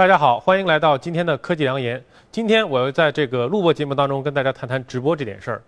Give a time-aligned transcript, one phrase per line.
[0.00, 2.02] 大家好，欢迎来到今天的科技良言。
[2.32, 5.62] 今天我要在这个录播节目当中跟大家谈谈直播这点事儿。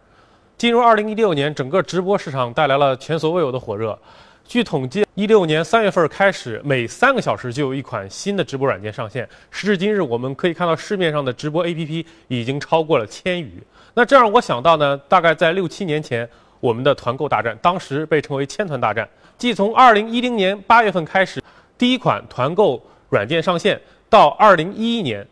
[0.56, 3.98] 进入二零一六年，整个直播市场带来了前所未有的火热。
[4.46, 9.29] 据统计，一六年三月份开始，每三个小时就有一款新的直播软件上线。
[9.50, 13.62] 时至今日，我们可以看到市面上的直播 APP 已经超过了千余。
[13.93, 16.27] 那这让我想到呢，大概在六七年前，
[16.59, 19.07] 我们的团购大战，当时被称为千团大战。
[19.37, 21.43] 即从二零一零年八月份开始，
[21.77, 23.79] 第一款团购软件上线。
[24.12, 25.26] 到二零一一年，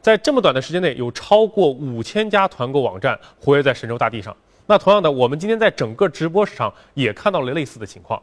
[0.00, 4.36] 在这么短的时间内，有超过五千家团购网站活跃在神州大地上。
[4.68, 8.22] 那同样的，我们今天在整个直播市场也看到了类似的情况。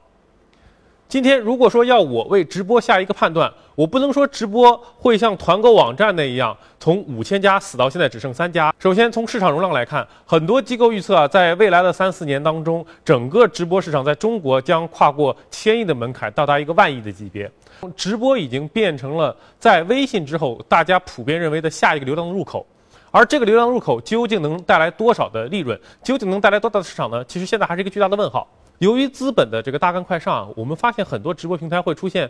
[1.10, 8.74] 今天如果说要我为直播下一个判断，我不能说直播会像团购网站那样从五千家死到现在只剩三家。
[8.78, 17.50] 首先从市场容量来看，很多机构预测啊，在未来的三四年当中，整个直播市场在中国将跨过千亿的门槛，到达一个万亿的级别。
[17.96, 22.68] 直播已经变成了在微信之后大家普遍认为的下一个流量入口，
[23.12, 27.24] 而这个流量入口究竟能带来多少的利润，究竟能带来多大的市场呢？
[27.24, 28.46] 其实现在还是一个巨大的问号。
[28.80, 32.30] 由于资本的这个大干快上，我们发现很多直播平台会出现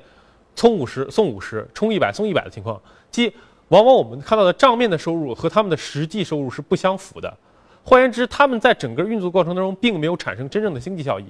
[0.56, 2.82] 充五十送五十、充一百送一百的情况，
[3.12, 3.34] 即
[3.68, 7.36] 往往我们看到的账面的收入和他们的实际收入是不相符的。
[7.84, 11.26] 换言之，他们在整个运作过程当中并没有产生真正的经济效益。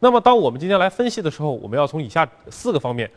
[0.00, 3.08] 那么，当我们今天来分析的时候，我们要从以下四个方面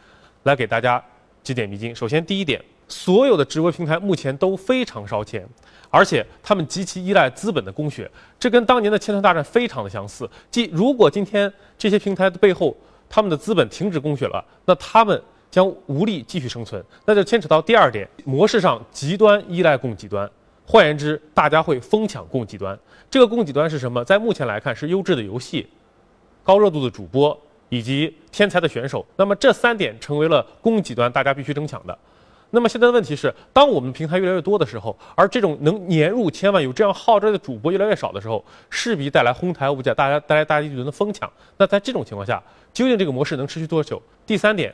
[0.43, 1.03] 来给大家
[1.43, 1.95] 指点迷津。
[1.95, 5.47] 首先，第一点，所有的直播平台目前都非常烧钱。
[5.91, 10.29] 而且他们极其依赖资本的供血，这跟当年的千团大战非常的相似。
[10.51, 12.75] 即如果今天这些平台的背后，
[13.07, 16.83] 他们的资本停止供血了，那他们将无力继续生存。
[17.05, 20.29] 那就牵扯到第二点，模式上极端依赖供给端。
[20.65, 22.77] 换言之，大家会疯抢供给端。
[23.09, 24.03] 这个供给端是什么？
[24.03, 25.65] 在目前来看，是优质的游戏、
[26.43, 29.05] 高热度的主播以及天才的选手。
[29.15, 31.97] 那么这三点成为了供给端大家必须争抢的。
[32.55, 41.29] 那么现在的问题是，当我们平台越来越多的时候，而这种能年入千万、有这样号召的主播越来越少的时候，势必带来哄抬物价，大家带来大家一轮的疯抢。
[41.57, 42.41] 那在这种情况下，
[42.71, 44.01] 究竟这个模式能持续多久？
[44.25, 44.73] 第三点，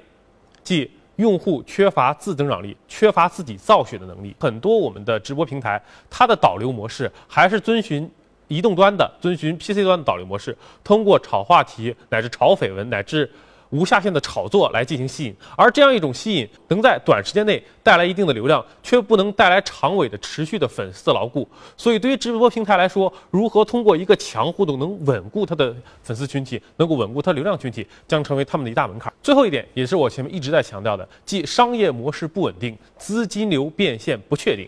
[0.63, 4.35] 即用户缺乏自增长力，缺乏自己造血的能力。
[4.39, 8.07] 很多我们的直播平台，它的导流模式还是遵循
[8.47, 13.27] 移动端的、遵循 PC 端的导流模式，通过炒话题乃至炒绯闻乃至。
[13.71, 21.47] 无下限的炒作来进行吸引，而这样一种吸引能在短时间内带来一定的流量，却不能带来长尾的持续的粉丝的牢固。
[21.75, 29.11] 所以，对于直播平台来说，如何通过一个强互动能稳固它的粉丝群体，能够稳固它流量群体，将成为他们的一大门槛。
[29.23, 34.67] 最后一点，也是我前面一直在强调的，即商业模式不稳定，资金流变现不确定。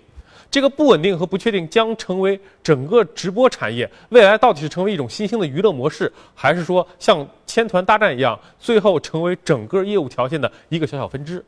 [0.53, 11.43] 这个不稳定和不确定将成为整个直播产业未来到底是成为一种新兴的娱乐模式，还是说像千团大战一样，最后成为整个业务条件的一个小小分支？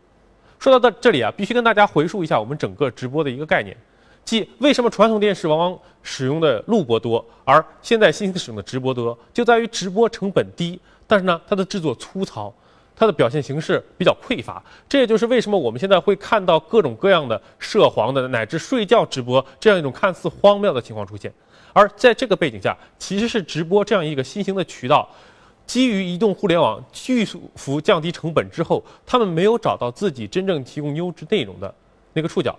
[0.58, 3.78] 说到到这里啊，必须跟大家回述一下我们整个直播的一个概念，
[4.24, 12.52] 即为什么传统电视往往使用的录播多，而现在新兴使用的直播多，就在于直播成本低，但是呢，它的制作粗糙。
[12.96, 21.32] 它的表现形式比较匮乏，这也就是为什么我们现在会看到各种各样的涉黄的乃至睡觉直播这样一种看似荒谬的情况出现。
[21.74, 25.10] 而在这个背景下，其实是直播这样一个新型的渠道，
[25.68, 27.26] 基于移动互联网巨
[27.56, 31.76] 幅降低成本之后，他们没有找到自己真正提供优质内容的
[32.14, 32.58] 那个触角。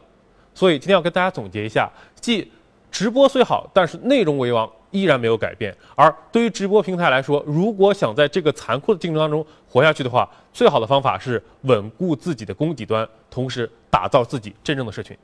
[0.54, 2.53] 所以今天要跟大家总结一下，即
[2.91, 4.70] 直播虽好，但是内容为王。
[4.96, 5.76] 依然没有改变。
[5.94, 15.16] 而对于直播平台来说，如果想在这个残酷的竞争当中活下去的话，最好的方法是稳固自己的供给端，同时打造自己真正的社群。